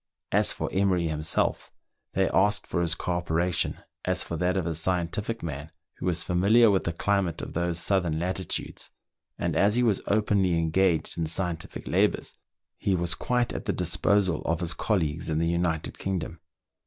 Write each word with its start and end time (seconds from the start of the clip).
As 0.31 0.51
for 0.51 0.67
Emery 0.73 1.07
himself, 1.09 1.71
they 2.13 2.27
asked 2.29 2.65
for 2.65 2.81
his 2.81 2.95
co 2.95 3.11
operation 3.11 3.81
as 4.03 4.23
for 4.23 4.35
that 4.35 4.57
of 4.57 4.65
a 4.65 4.73
scientific 4.73 5.43
man 5.43 5.71
who 5.97 6.07
was 6.07 6.23
familiar 6.23 6.71
with 6.71 6.85
the 6.85 6.91
climate 6.91 7.39
of 7.39 7.53
those 7.53 7.77
southern 7.79 8.17
latitudes, 8.17 8.89
and 9.37 9.55
as 9.55 9.75
he 9.75 9.83
was 9.83 10.01
openly 10.07 10.57
engaged 10.57 11.19
in 11.19 11.27
scientific 11.27 11.87
labours, 11.87 12.33
he 12.79 12.95
was 12.95 13.13
quite 13.13 13.53
at 13.53 13.65
the 13.65 13.73
disposal 13.73 14.41
of 14.45 14.61
his 14.61 14.73
colleagues 14.73 15.29
in 15.29 15.37
the 15.37 15.45
United 15.45 15.99
Kingdom. 15.99 16.39